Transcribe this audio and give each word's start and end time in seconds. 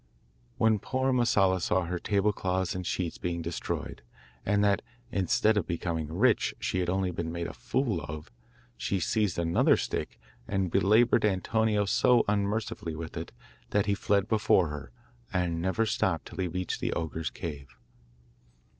When 0.57 0.79
poor 0.79 1.13
Masella 1.13 1.61
saw 1.61 1.83
her 1.85 1.99
table 1.99 2.33
cloths 2.33 2.73
and 2.73 2.87
sheets 2.87 3.19
being 3.19 3.43
destroyed, 3.43 4.01
and 4.43 4.63
that 4.63 4.81
instead 5.11 5.57
of 5.57 5.67
becoming 5.67 6.11
rich 6.11 6.55
she 6.59 6.79
had 6.79 6.89
only 6.89 7.11
been 7.11 7.31
made 7.31 7.45
a 7.45 7.53
fool 7.53 8.01
of, 8.01 8.31
she 8.75 8.99
seized 8.99 9.37
another 9.37 9.77
stick 9.77 10.19
and 10.47 10.71
belaboured 10.71 11.23
Antonio 11.23 11.85
so 11.85 12.25
unmercifully 12.27 12.95
with 12.95 13.15
it, 13.15 13.31
that 13.69 13.85
he 13.85 13.93
fled 13.93 14.27
before 14.27 14.69
her, 14.69 14.91
and 15.31 15.61
never 15.61 15.85
stopped 15.85 16.25
till 16.25 16.39
he 16.39 16.47
reached 16.47 16.79
the 16.79 16.93
ogre's 16.93 17.29
cave. 17.29 17.75